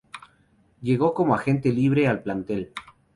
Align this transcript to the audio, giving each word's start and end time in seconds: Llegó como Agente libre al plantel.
Llegó 0.81 1.13
como 1.13 1.35
Agente 1.35 1.71
libre 1.71 2.07
al 2.07 2.23
plantel. 2.23 2.73